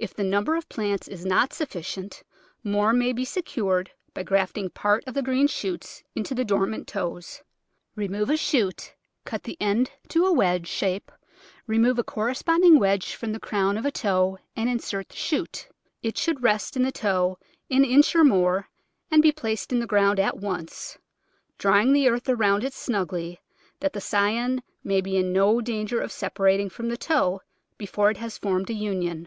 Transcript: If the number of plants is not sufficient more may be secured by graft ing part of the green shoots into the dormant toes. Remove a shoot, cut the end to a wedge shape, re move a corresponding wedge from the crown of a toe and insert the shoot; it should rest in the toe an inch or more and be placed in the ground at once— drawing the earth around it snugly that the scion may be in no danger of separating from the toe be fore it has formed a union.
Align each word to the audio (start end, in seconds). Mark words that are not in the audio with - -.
If 0.00 0.14
the 0.14 0.22
number 0.22 0.54
of 0.54 0.68
plants 0.68 1.08
is 1.08 1.26
not 1.26 1.52
sufficient 1.52 2.22
more 2.62 2.92
may 2.92 3.12
be 3.12 3.24
secured 3.24 3.90
by 4.14 4.22
graft 4.22 4.56
ing 4.56 4.70
part 4.70 5.02
of 5.08 5.14
the 5.14 5.22
green 5.22 5.48
shoots 5.48 6.04
into 6.14 6.36
the 6.36 6.44
dormant 6.44 6.86
toes. 6.86 7.42
Remove 7.96 8.30
a 8.30 8.36
shoot, 8.36 8.94
cut 9.24 9.42
the 9.42 9.56
end 9.60 9.90
to 10.10 10.24
a 10.24 10.32
wedge 10.32 10.68
shape, 10.68 11.10
re 11.66 11.78
move 11.78 11.98
a 11.98 12.04
corresponding 12.04 12.78
wedge 12.78 13.16
from 13.16 13.32
the 13.32 13.40
crown 13.40 13.76
of 13.76 13.84
a 13.84 13.90
toe 13.90 14.38
and 14.54 14.70
insert 14.70 15.08
the 15.08 15.16
shoot; 15.16 15.68
it 16.00 16.16
should 16.16 16.44
rest 16.44 16.76
in 16.76 16.84
the 16.84 16.92
toe 16.92 17.36
an 17.68 17.84
inch 17.84 18.14
or 18.14 18.22
more 18.22 18.68
and 19.10 19.20
be 19.20 19.32
placed 19.32 19.72
in 19.72 19.80
the 19.80 19.84
ground 19.88 20.20
at 20.20 20.36
once— 20.38 20.96
drawing 21.58 21.92
the 21.92 22.08
earth 22.08 22.28
around 22.28 22.62
it 22.62 22.72
snugly 22.72 23.40
that 23.80 23.92
the 23.94 24.00
scion 24.00 24.62
may 24.84 25.00
be 25.00 25.16
in 25.16 25.32
no 25.32 25.60
danger 25.60 26.00
of 26.00 26.12
separating 26.12 26.68
from 26.70 26.88
the 26.88 26.96
toe 26.96 27.42
be 27.78 27.84
fore 27.86 28.10
it 28.12 28.18
has 28.18 28.38
formed 28.38 28.70
a 28.70 28.74
union. 28.74 29.26